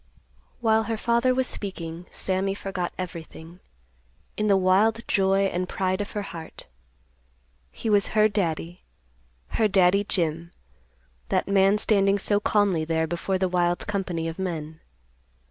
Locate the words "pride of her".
5.69-6.23